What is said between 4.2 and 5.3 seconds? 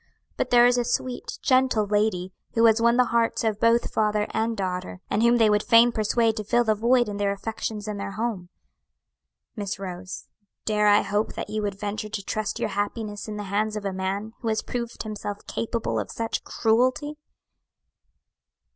and daughter, and